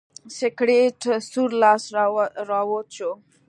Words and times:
د 0.27 0.29
سکلیټ 0.39 1.01
سور 1.31 1.49
لاس 1.61 1.83
راوت 2.51 2.87
شو. 2.97 3.11